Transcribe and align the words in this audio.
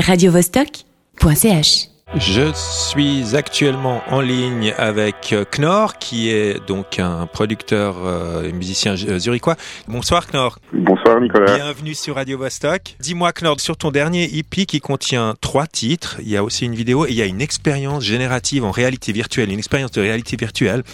radiovostok.ch. 0.00 1.88
Je 2.16 2.52
suis 2.54 3.34
actuellement 3.34 4.02
en 4.08 4.20
ligne 4.20 4.72
avec 4.76 5.32
euh, 5.32 5.44
Knorr, 5.44 5.98
qui 5.98 6.30
est 6.30 6.64
donc 6.64 6.98
un 7.00 7.26
producteur 7.26 7.96
euh, 8.04 8.44
et 8.44 8.52
musicien 8.52 8.94
euh, 9.08 9.18
zurichois. 9.18 9.56
Bonsoir 9.88 10.26
Knorr. 10.26 10.58
Bonsoir 10.72 11.20
Nicolas. 11.20 11.56
Bienvenue 11.56 11.94
sur 11.94 12.14
Radio 12.14 12.38
Vostok. 12.38 12.96
Dis-moi 13.00 13.32
Knorr, 13.32 13.58
sur 13.58 13.76
ton 13.76 13.90
dernier 13.90 14.24
EP 14.36 14.66
qui 14.66 14.80
contient 14.80 15.34
trois 15.40 15.66
titres, 15.66 16.16
il 16.20 16.28
y 16.28 16.36
a 16.36 16.44
aussi 16.44 16.66
une 16.66 16.74
vidéo 16.74 17.06
et 17.06 17.10
il 17.10 17.16
y 17.16 17.22
a 17.22 17.26
une 17.26 17.40
expérience 17.40 18.04
générative 18.04 18.64
en 18.64 18.70
réalité 18.70 19.10
virtuelle, 19.12 19.50
une 19.50 19.58
expérience 19.58 19.90
de 19.90 20.00
réalité 20.00 20.36
virtuelle 20.36 20.84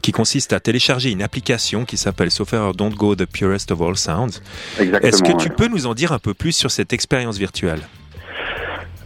qui 0.00 0.12
consiste 0.12 0.52
à 0.52 0.60
télécharger 0.60 1.10
une 1.10 1.22
application 1.22 1.84
qui 1.84 1.96
s'appelle 1.96 2.30
Software 2.30 2.72
Don't 2.72 2.94
Go 2.94 3.14
the 3.14 3.26
Purest 3.26 3.72
of 3.72 3.82
All 3.82 3.96
Sounds. 3.96 4.40
Exactement. 4.78 5.08
Est-ce 5.08 5.22
que 5.22 5.36
tu 5.36 5.50
peux 5.50 5.68
nous 5.68 5.86
en 5.86 5.94
dire 5.94 6.12
un 6.12 6.18
peu 6.18 6.32
plus 6.32 6.52
sur 6.52 6.70
cette 6.70 6.92
expérience 6.92 7.36
virtuelle? 7.36 7.80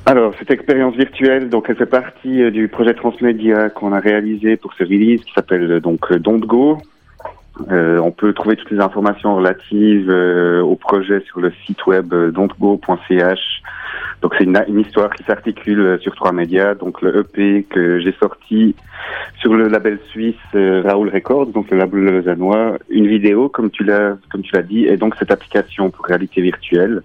Alors, 0.08 0.32
cette 0.38 0.52
expérience 0.52 0.94
virtuelle, 0.94 1.48
donc, 1.48 1.66
elle 1.68 1.74
fait 1.74 1.84
partie 1.84 2.40
euh, 2.40 2.52
du 2.52 2.68
projet 2.68 2.94
transmédia 2.94 3.70
qu'on 3.70 3.92
a 3.92 3.98
réalisé 3.98 4.56
pour 4.56 4.72
ce 4.74 4.84
release 4.84 5.24
qui 5.24 5.32
s'appelle 5.32 5.68
euh, 5.68 5.80
donc 5.80 6.12
euh, 6.12 6.20
Don't 6.20 6.38
Go. 6.38 6.78
Euh, 7.72 7.98
on 7.98 8.12
peut 8.12 8.32
trouver 8.32 8.54
toutes 8.54 8.70
les 8.70 8.78
informations 8.78 9.34
relatives 9.34 10.10
au 10.10 10.76
projet 10.76 11.20
sur 11.22 11.40
le 11.40 11.52
site 11.64 11.84
web 11.86 12.14
don'tgo.ch. 12.14 13.62
Donc 14.22 14.34
c'est 14.38 14.44
une, 14.44 14.78
histoire 14.78 15.10
qui 15.12 15.24
s'articule 15.24 15.98
sur 16.00 16.14
trois 16.14 16.32
médias. 16.32 16.74
Donc 16.74 17.02
le 17.02 17.20
EP 17.20 17.64
que 17.64 17.98
j'ai 17.98 18.14
sorti 18.20 18.76
sur 19.40 19.54
le 19.54 19.66
label 19.68 19.98
suisse 20.10 20.36
Raoul 20.52 21.08
Records, 21.08 21.46
donc 21.46 21.70
le 21.70 21.78
label 21.78 22.00
lausannois, 22.00 22.76
une 22.90 23.06
vidéo 23.06 23.48
comme 23.48 23.70
tu 23.70 23.84
l'as 23.84 24.18
comme 24.30 24.42
tu 24.42 24.54
l'as 24.54 24.62
dit, 24.62 24.84
et 24.84 24.98
donc 24.98 25.14
cette 25.18 25.30
application 25.30 25.90
pour 25.90 26.04
réalité 26.04 26.42
virtuelle 26.42 27.02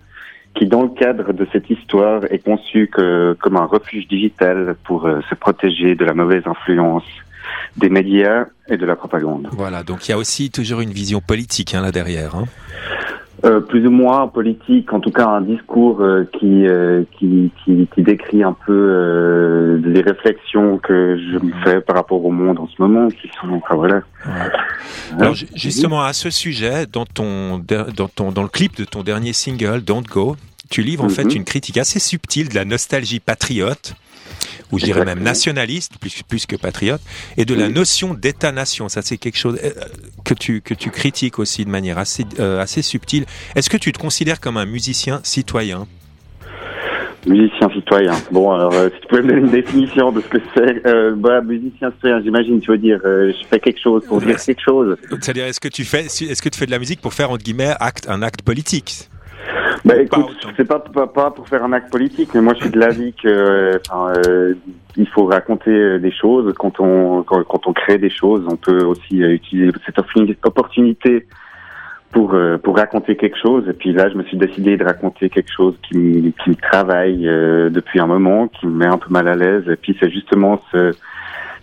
qui, 0.55 0.65
dans 0.65 0.83
le 0.83 0.89
cadre 0.89 1.33
de 1.33 1.47
cette 1.51 1.69
histoire, 1.69 2.21
est 2.29 2.43
conçue 2.43 2.89
que, 2.93 3.33
comme 3.41 3.57
un 3.57 3.65
refuge 3.65 4.07
digital 4.07 4.75
pour 4.83 5.05
euh, 5.05 5.21
se 5.29 5.35
protéger 5.35 5.95
de 5.95 6.05
la 6.05 6.13
mauvaise 6.13 6.43
influence 6.45 7.03
des 7.77 7.89
médias 7.89 8.45
et 8.67 8.77
de 8.77 8.85
la 8.85 8.95
propagande. 8.95 9.47
Voilà, 9.51 9.83
donc 9.83 10.07
il 10.07 10.11
y 10.11 10.13
a 10.13 10.17
aussi 10.17 10.51
toujours 10.51 10.81
une 10.81 10.91
vision 10.91 11.21
politique 11.21 11.73
hein, 11.73 11.81
là 11.81 11.91
derrière. 11.91 12.35
Hein. 12.35 12.45
Euh, 13.43 13.59
plus 13.59 13.87
ou 13.87 13.89
moins 13.89 14.27
politique, 14.27 14.93
en 14.93 14.99
tout 14.99 15.09
cas 15.09 15.27
un 15.27 15.41
discours 15.41 16.01
euh, 16.01 16.29
qui, 16.37 16.67
euh, 16.67 17.03
qui, 17.17 17.51
qui, 17.63 17.87
qui 17.91 18.01
décrit 18.03 18.43
un 18.43 18.55
peu 18.67 19.79
les 19.83 20.01
réflexions 20.01 20.77
que 20.77 21.17
je 21.17 21.43
me 21.43 21.51
fais 21.63 21.81
par 21.81 21.95
rapport 21.95 22.23
au 22.23 22.29
monde 22.29 22.59
en 22.59 22.67
ce 22.67 22.79
moment, 22.79 23.07
qui 23.07 23.31
sont, 23.39 23.49
enfin 23.53 23.75
voilà. 23.75 24.01
Alors 25.17 25.33
ju- 25.33 25.47
justement 25.55 26.03
à 26.03 26.13
ce 26.13 26.29
sujet, 26.29 26.85
dans 26.85 27.05
ton 27.05 27.57
dans 27.57 28.07
ton 28.07 28.31
dans 28.31 28.43
le 28.43 28.49
clip 28.49 28.77
de 28.77 28.85
ton 28.85 29.01
dernier 29.01 29.33
single 29.33 29.81
Don't 29.81 30.03
Go, 30.03 30.35
tu 30.71 30.81
livres 30.81 31.03
en 31.03 31.07
Mhm. 31.09 31.13
fait 31.13 31.35
une 31.35 31.43
critique 31.43 31.77
assez 31.77 31.99
subtile 31.99 32.49
de 32.49 32.55
la 32.55 32.65
nostalgie 32.65 33.19
patriote 33.19 33.93
ou 34.71 34.79
je 34.79 34.85
dirais 34.85 35.05
même 35.05 35.21
nationaliste 35.21 35.97
plus 35.99 36.23
plus 36.23 36.45
que 36.47 36.55
patriote 36.55 37.01
et 37.37 37.45
de 37.45 37.53
la 37.53 37.67
notion 37.69 38.13
d'État-nation. 38.15 38.89
Ça 38.89 39.01
c'est 39.03 39.17
quelque 39.17 39.37
chose 39.37 39.59
euh, 39.63 39.69
que 40.23 40.33
tu 40.33 40.61
que 40.61 40.73
tu 40.73 40.89
critiques 40.89 41.37
aussi 41.37 41.65
de 41.65 41.69
manière 41.69 41.97
assez 41.99 42.23
euh, 42.39 42.59
assez 42.59 42.81
subtile. 42.81 43.25
Est-ce 43.55 43.69
que 43.69 43.77
tu 43.77 43.91
te 43.91 43.99
considères 43.99 44.39
comme 44.39 44.57
un 44.57 44.65
musicien 44.65 45.19
citoyen? 45.23 45.87
Musicien 47.27 47.69
citoyen. 47.75 48.13
Bon, 48.31 48.51
alors, 48.51 48.73
euh, 48.73 48.89
si 48.89 48.99
tu 49.01 49.07
pouvais 49.07 49.21
me 49.21 49.27
donner 49.27 49.41
une 49.41 49.51
définition 49.51 50.11
de 50.11 50.21
ce 50.21 50.27
que 50.27 50.37
c'est, 50.55 50.87
euh, 50.87 51.13
bah, 51.15 51.39
musicien 51.41 51.91
citoyen, 51.91 52.19
j'imagine, 52.23 52.59
tu 52.59 52.71
veux 52.71 52.79
dire, 52.79 52.99
euh, 53.05 53.31
je 53.31 53.47
fais 53.47 53.59
quelque 53.59 53.79
chose 53.79 54.03
pour 54.07 54.19
dire 54.21 54.41
quelque 54.43 54.59
chose. 54.63 54.97
C'est-à-dire 55.07 55.45
est-ce 55.45 55.59
que 55.59 55.67
tu 55.67 55.83
fais 55.85 56.05
est-ce 56.05 56.41
que 56.41 56.49
tu 56.49 56.57
fais 56.57 56.65
de 56.65 56.71
la 56.71 56.79
musique 56.79 56.99
pour 56.99 57.13
faire 57.13 57.29
entre 57.29 57.43
guillemets 57.43 57.75
acte 57.79 58.09
un 58.09 58.23
acte 58.23 58.41
politique? 58.41 59.07
Bah 59.83 59.95
écoute, 59.99 60.27
c'est 60.55 60.67
pas, 60.67 60.79
pas 60.79 61.07
pas 61.07 61.31
pour 61.31 61.47
faire 61.47 61.63
un 61.63 61.73
acte 61.73 61.91
politique, 61.91 62.29
mais 62.35 62.41
moi 62.41 62.53
je 62.53 62.61
suis 62.61 62.69
de 62.69 62.79
l'avis 62.79 63.13
que 63.13 63.27
euh, 63.27 63.79
enfin, 63.89 64.13
euh, 64.27 64.53
il 64.95 65.07
faut 65.07 65.25
raconter 65.25 65.71
euh, 65.71 65.97
des 65.97 66.11
choses 66.11 66.53
quand 66.57 66.79
on 66.79 67.23
quand, 67.23 67.43
quand 67.43 67.65
on 67.65 67.73
crée 67.73 67.97
des 67.97 68.11
choses, 68.11 68.43
on 68.47 68.57
peut 68.57 68.83
aussi 68.83 69.23
euh, 69.23 69.31
utiliser 69.33 69.71
cette 69.85 69.97
opportuni- 69.97 70.37
opportunité 70.43 71.25
pour 72.11 72.35
pour 72.63 72.77
raconter 72.77 73.15
quelque 73.15 73.37
chose. 73.39 73.67
Et 73.69 73.73
puis 73.73 73.91
là, 73.93 74.07
je 74.09 74.15
me 74.17 74.23
suis 74.23 74.37
décidé 74.37 74.77
de 74.77 74.83
raconter 74.83 75.29
quelque 75.29 75.51
chose 75.51 75.73
qui 75.87 75.97
me, 75.97 76.29
qui 76.29 76.49
me 76.51 76.55
travaille 76.55 77.27
euh, 77.27 77.69
depuis 77.71 77.99
un 77.99 78.05
moment, 78.07 78.49
qui 78.49 78.67
me 78.67 78.73
met 78.77 78.85
un 78.85 78.97
peu 78.99 79.09
mal 79.09 79.27
à 79.27 79.35
l'aise. 79.35 79.63
Et 79.67 79.77
puis 79.77 79.97
c'est 79.99 80.11
justement 80.11 80.61
ce 80.71 80.91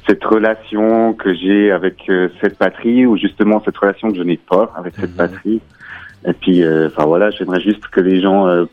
cette 0.08 0.24
relation 0.24 1.12
que 1.12 1.34
j'ai 1.34 1.70
avec 1.70 1.96
euh, 2.08 2.30
cette 2.40 2.56
patrie, 2.56 3.04
ou 3.06 3.16
justement 3.18 3.62
cette 3.64 3.76
relation 3.76 4.10
que 4.10 4.16
je 4.16 4.22
n'ai 4.22 4.38
pas 4.38 4.72
avec 4.74 4.94
cette 4.96 5.10
Mhm. 5.10 5.16
patrie. 5.16 5.60
Et 6.26 6.32
puis, 6.32 6.62
euh, 6.62 6.88
enfin 6.88 7.06
voilà, 7.06 7.30
j'aimerais 7.30 7.60
juste 7.60 7.86
que 7.88 8.00
les 8.00 8.20
gens 8.20 8.46
euh, 8.46 8.64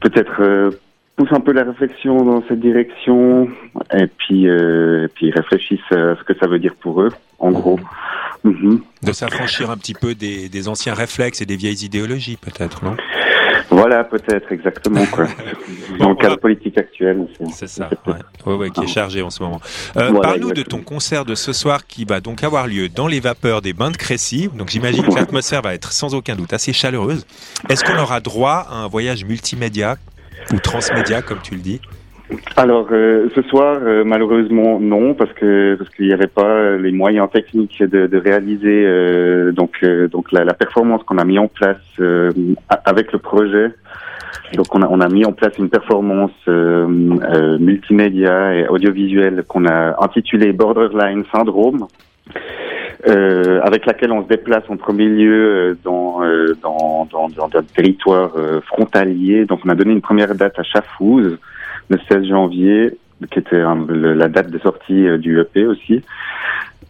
peut-être 0.00 0.40
euh, 0.40 0.70
poussent 1.16 1.32
un 1.32 1.40
peu 1.40 1.52
la 1.52 1.64
réflexion 1.64 2.24
dans 2.24 2.42
cette 2.46 2.60
direction, 2.60 3.48
et 3.92 4.06
puis, 4.06 4.48
euh, 4.48 5.06
et 5.06 5.08
puis 5.08 5.30
réfléchissent 5.30 5.80
à 5.90 6.16
ce 6.16 6.22
que 6.24 6.34
ça 6.38 6.46
veut 6.46 6.58
dire 6.58 6.74
pour 6.80 7.02
eux, 7.02 7.10
en 7.38 7.50
gros. 7.50 7.78
Mhm. 8.44 8.82
de 9.02 9.12
s'affranchir 9.12 9.68
un 9.68 9.76
petit 9.76 9.94
peu 9.94 10.14
des, 10.14 10.48
des 10.48 10.68
anciens 10.68 10.94
réflexes 10.94 11.42
et 11.42 11.44
des 11.44 11.56
vieilles 11.56 11.84
idéologies 11.84 12.36
peut-être 12.36 12.84
non? 12.84 12.96
Voilà, 13.78 14.04
peut-être 14.04 14.50
exactement 14.50 15.06
quoi. 15.06 15.26
dans 15.98 16.10
le 16.10 16.16
cadre 16.16 16.36
politique 16.38 16.76
actuel. 16.78 17.26
C'est 17.52 17.68
ça, 17.68 17.88
ouais. 18.06 18.14
Ouais, 18.44 18.54
ouais, 18.54 18.70
qui 18.70 18.80
est 18.82 18.86
chargé 18.88 19.22
en 19.22 19.30
ce 19.30 19.42
moment. 19.42 19.60
Euh, 19.96 20.08
Voilà, 20.10 20.20
Parle-nous 20.20 20.52
de 20.52 20.62
ton 20.62 20.80
concert 20.80 21.24
de 21.24 21.34
ce 21.34 21.52
soir 21.52 21.86
qui 21.86 22.04
va 22.04 22.20
donc 22.20 22.42
avoir 22.42 22.66
lieu 22.66 22.88
dans 22.88 23.06
les 23.06 23.20
vapeurs 23.20 23.62
des 23.62 23.72
bains 23.72 23.90
de 23.90 23.96
Crécy. 23.96 24.48
Donc 24.54 24.68
j'imagine 24.70 25.06
que 25.06 25.14
l'atmosphère 25.14 25.62
va 25.62 25.74
être 25.74 25.92
sans 25.92 26.14
aucun 26.14 26.34
doute 26.34 26.52
assez 26.52 26.72
chaleureuse. 26.72 27.24
Est-ce 27.68 27.84
qu'on 27.84 27.98
aura 27.98 28.20
droit 28.20 28.66
à 28.68 28.74
un 28.74 28.88
voyage 28.88 29.24
multimédia 29.24 29.96
ou 30.52 30.58
transmédia 30.58 31.22
comme 31.22 31.40
tu 31.42 31.54
le 31.54 31.60
dis? 31.60 31.80
Alors 32.56 32.88
euh, 32.92 33.28
ce 33.34 33.42
soir, 33.42 33.78
euh, 33.82 34.04
malheureusement 34.04 34.78
non, 34.80 35.14
parce 35.14 35.32
que 35.32 35.76
parce 35.76 35.88
qu'il 35.90 36.06
n'y 36.06 36.12
avait 36.12 36.26
pas 36.26 36.76
les 36.76 36.92
moyens 36.92 37.30
techniques 37.30 37.82
de, 37.82 38.06
de 38.06 38.18
réaliser 38.18 38.84
euh, 38.84 39.52
donc 39.52 39.82
donc 40.10 40.30
la, 40.32 40.52
performance 40.52 41.02
qu'on 41.04 41.18
a 41.18 41.24
mis 41.24 41.38
en 41.38 41.48
place 41.48 41.78
avec 42.84 43.12
le 43.12 43.18
projet. 43.18 43.70
Donc 44.54 44.74
on 44.74 44.82
a 44.82 44.88
on 44.88 45.00
a 45.00 45.08
mis 45.08 45.24
en 45.24 45.32
place 45.32 45.56
une 45.58 45.70
performance 45.70 46.32
multimédia 46.46 48.54
et 48.54 48.68
audiovisuelle 48.68 49.44
qu'on 49.48 49.66
a 49.66 49.96
intitulée 50.02 50.52
Borderline 50.52 51.24
Syndrome. 51.32 51.86
Avec 53.06 53.86
laquelle 53.86 54.12
on 54.12 54.24
se 54.24 54.28
déplace 54.28 54.64
en 54.68 54.76
premier 54.76 55.06
lieu 55.06 55.78
dans, 55.82 56.20
dans, 56.62 57.08
dans, 57.10 57.28
dans 57.28 57.56
un 57.56 57.62
territoire 57.74 58.32
frontalier. 58.66 59.46
Donc 59.46 59.60
on 59.64 59.70
a 59.70 59.74
donné 59.74 59.92
une 59.92 60.02
première 60.02 60.34
date 60.34 60.58
à 60.58 60.62
Chafouz, 60.62 61.38
le 61.88 61.98
16 62.10 62.24
janvier, 62.26 62.96
qui 63.30 63.38
était 63.38 63.62
le- 63.88 64.14
la 64.14 64.28
date 64.28 64.50
de 64.50 64.58
sortie 64.58 65.06
euh, 65.08 65.18
du 65.18 65.38
EP 65.40 65.66
aussi. 65.66 66.02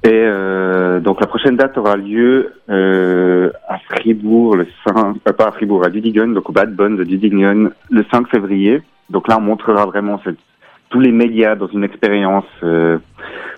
Et 0.04 0.10
euh, 0.12 1.00
donc 1.00 1.20
la 1.20 1.26
prochaine 1.26 1.56
date 1.56 1.76
aura 1.76 1.96
lieu 1.96 2.52
euh, 2.70 3.50
à 3.68 3.78
Fribourg, 3.78 4.56
le 4.56 4.66
5, 4.86 5.16
euh, 5.28 5.32
pas 5.32 5.48
à 5.48 5.52
Fribourg, 5.52 5.84
à 5.84 5.90
Dudingen, 5.90 6.34
donc 6.34 6.48
au 6.48 6.52
Bad 6.52 6.74
Bones 6.74 6.96
de 6.96 7.04
Dudingen, 7.04 7.70
le 7.90 8.04
5 8.12 8.28
février. 8.28 8.80
Donc 9.10 9.26
là, 9.28 9.38
on 9.38 9.42
montrera 9.42 9.86
vraiment 9.86 10.20
cette- 10.24 10.38
tous 10.90 11.00
les 11.00 11.10
médias 11.12 11.54
dans 11.56 11.66
une 11.68 11.82
expérience 11.84 12.44
euh, 12.62 12.98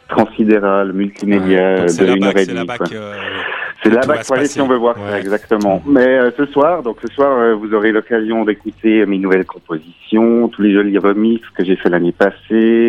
transsidérale, 0.08 0.92
multimédia 0.92 1.86
C'est 1.88 2.04
de 2.06 2.16
une 2.16 2.24
heure 2.24 2.36
et 2.36 2.46
demie. 2.46 2.66
C'est 3.82 3.88
là-bas 3.90 4.06
va 4.06 4.16
qu'il 4.16 4.24
faut 4.24 4.34
aller 4.34 4.46
si 4.46 4.60
on 4.60 4.66
veut 4.68 4.76
voir 4.76 4.96
Ouais. 4.98 5.10
ça, 5.12 5.18
exactement. 5.20 5.82
Mais 5.86 6.06
euh, 6.18 6.30
ce 6.36 6.44
soir, 6.46 6.82
donc 6.82 6.98
ce 7.00 7.08
soir, 7.14 7.38
euh, 7.38 7.54
vous 7.54 7.72
aurez 7.72 7.92
l'occasion 7.92 8.44
d'écouter 8.44 9.06
mes 9.06 9.18
nouvelles 9.18 9.46
compositions, 9.46 10.48
tous 10.48 10.62
les 10.62 10.72
jolis 10.72 10.98
remixes 10.98 11.48
que 11.56 11.64
j'ai 11.64 11.76
fait 11.76 11.88
l'année 11.88 12.12
passée, 12.12 12.34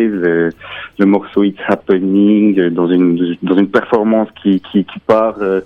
le, 0.06 0.50
le 0.98 1.06
morceau 1.06 1.44
It's 1.44 1.58
Happening, 1.66 2.58
euh, 2.60 2.70
dans 2.70 2.88
une 2.88 3.36
dans 3.42 3.56
une 3.56 3.68
performance 3.70 4.28
qui 4.42 4.60
qui, 4.60 4.84
qui 4.84 4.98
part 5.00 5.36
euh, 5.40 5.60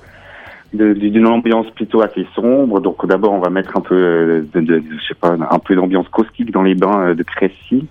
d'une 0.73 1.27
ambiance 1.27 1.67
plutôt 1.75 2.03
assez 2.03 2.27
sombre. 2.35 2.81
Donc 2.81 3.07
d'abord, 3.07 3.33
on 3.33 3.41
va 3.41 3.51
mettre 3.51 3.77
un 3.77 3.81
peu 3.81 3.95
euh, 3.95 4.43
de, 4.55 4.61
de- 4.61 4.83
je 5.01 5.07
sais 5.09 5.15
pas, 5.15 5.37
un 5.51 5.59
peu 5.59 5.75
d'ambiance 5.75 6.09
caustique 6.09 6.51
dans 6.51 6.63
les 6.63 6.75
bains 6.75 7.09
euh, 7.09 7.15
de 7.15 7.23
Crécy, 7.23 7.87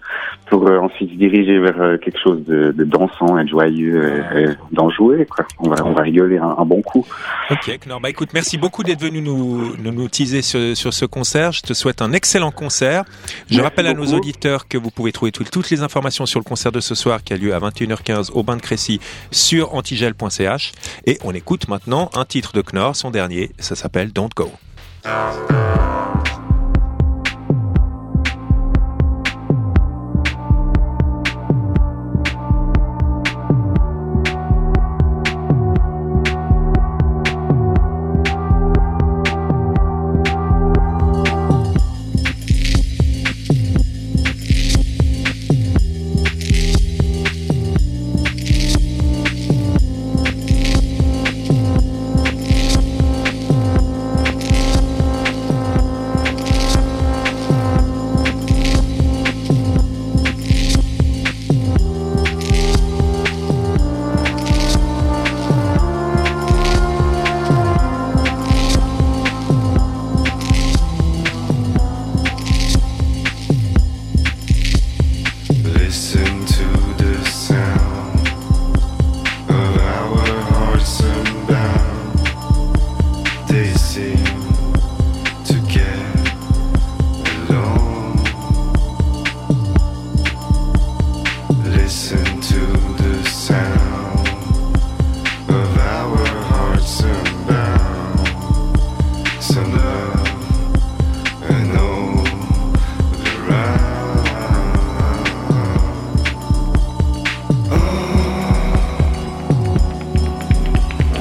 pour 0.47 0.67
euh, 0.67 0.77
ensuite 0.79 1.09
se 1.11 1.15
diriger 1.15 1.59
vers 1.59 1.99
quelque 1.99 2.19
chose 2.19 2.43
de, 2.45 2.71
de 2.71 2.83
dansant 2.83 3.37
et 3.39 3.43
de 3.43 3.49
joyeux, 3.49 4.23
et, 4.35 4.41
et 4.41 4.45
d'enjoué. 4.71 5.25
Quoi. 5.25 5.45
On 5.59 5.69
va 5.69 5.75
on 5.85 5.93
va 5.93 6.01
rigoler 6.03 6.37
un, 6.37 6.55
un 6.57 6.65
bon 6.65 6.81
coup. 6.81 7.05
Ok, 7.49 7.79
Knorr. 7.85 7.99
Bah 8.01 8.09
écoute, 8.09 8.29
merci 8.33 8.57
beaucoup 8.57 8.83
d'être 8.83 9.01
venu 9.01 9.21
nous, 9.21 9.75
nous, 9.77 9.91
nous 9.91 10.07
teaser 10.09 10.41
sur, 10.41 10.75
sur 10.77 10.93
ce 10.93 11.05
concert. 11.05 11.51
Je 11.51 11.61
te 11.61 11.73
souhaite 11.73 12.01
un 12.01 12.11
excellent 12.13 12.51
concert. 12.51 13.03
Je 13.49 13.55
Merci 13.55 13.61
rappelle 13.61 13.87
à 13.87 13.93
nos 13.93 14.13
auditeurs 14.13 14.67
que 14.67 14.77
vous 14.77 14.91
pouvez 14.91 15.11
trouver 15.11 15.31
tout- 15.31 15.43
toutes 15.43 15.69
les 15.69 15.81
informations 15.81 16.25
sur 16.25 16.39
le 16.39 16.43
concert 16.43 16.71
de 16.71 16.79
ce 16.79 16.93
soir 16.95 17.23
qui 17.23 17.33
a 17.33 17.37
lieu 17.37 17.53
à 17.53 17.59
21h15 17.59 18.31
au 18.33 18.43
Bain 18.43 18.57
de 18.57 18.61
Crécy 18.61 18.99
sur 19.31 19.73
antigel.ch. 19.75 20.71
Et 21.05 21.17
on 21.23 21.31
écoute 21.31 21.67
maintenant 21.67 22.09
un 22.15 22.25
titre 22.25 22.51
de 22.53 22.61
Knorr, 22.65 22.95
son 22.95 23.11
dernier. 23.11 23.51
Ça 23.59 23.75
s'appelle 23.75 24.11
Don't 24.11 24.29
Go. 24.35 24.51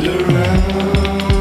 around. 0.07 1.34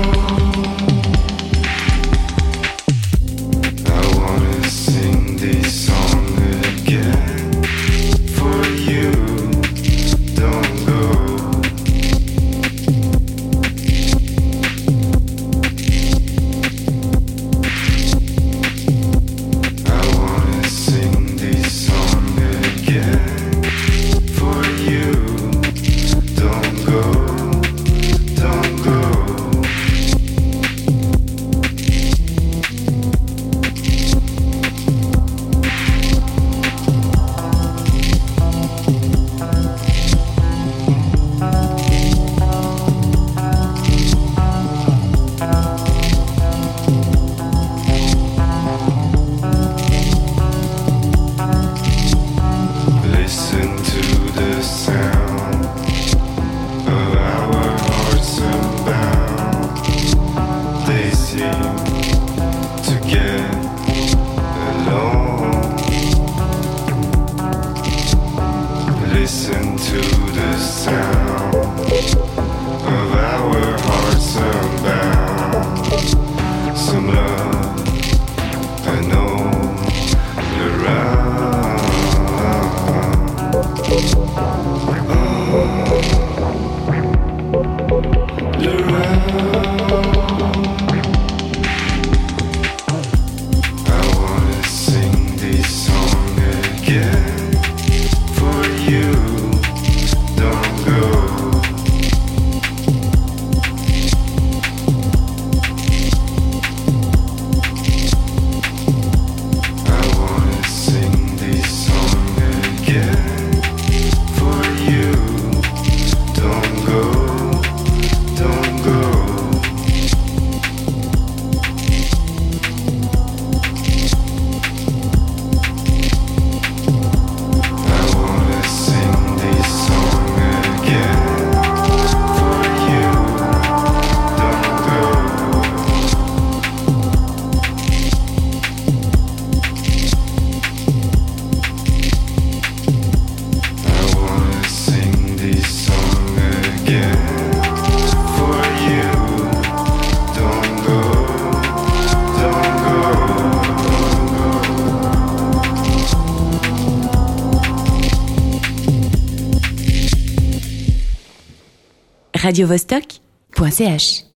radiovostok.ch 162.43 164.25